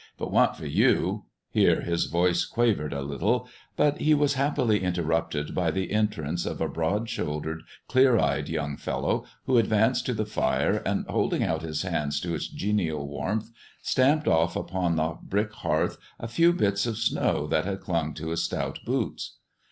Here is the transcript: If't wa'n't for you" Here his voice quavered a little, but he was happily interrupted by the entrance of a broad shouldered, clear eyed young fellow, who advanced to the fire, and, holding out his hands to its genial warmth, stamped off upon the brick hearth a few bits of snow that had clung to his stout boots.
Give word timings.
If't 0.19 0.31
wa'n't 0.31 0.55
for 0.55 0.65
you" 0.65 1.25
Here 1.51 1.81
his 1.81 2.05
voice 2.05 2.43
quavered 2.45 2.91
a 2.91 3.03
little, 3.03 3.47
but 3.75 3.99
he 3.99 4.15
was 4.15 4.33
happily 4.33 4.81
interrupted 4.81 5.53
by 5.53 5.69
the 5.69 5.91
entrance 5.91 6.43
of 6.43 6.59
a 6.59 6.67
broad 6.67 7.07
shouldered, 7.07 7.61
clear 7.87 8.17
eyed 8.17 8.49
young 8.49 8.77
fellow, 8.77 9.25
who 9.45 9.59
advanced 9.59 10.07
to 10.07 10.15
the 10.15 10.25
fire, 10.25 10.77
and, 10.87 11.05
holding 11.05 11.43
out 11.43 11.61
his 11.61 11.83
hands 11.83 12.19
to 12.21 12.33
its 12.33 12.47
genial 12.47 13.07
warmth, 13.07 13.51
stamped 13.83 14.27
off 14.27 14.55
upon 14.55 14.95
the 14.95 15.19
brick 15.21 15.51
hearth 15.53 15.99
a 16.19 16.27
few 16.27 16.51
bits 16.51 16.87
of 16.87 16.97
snow 16.97 17.45
that 17.45 17.65
had 17.65 17.81
clung 17.81 18.15
to 18.15 18.29
his 18.29 18.41
stout 18.43 18.79
boots. 18.83 19.37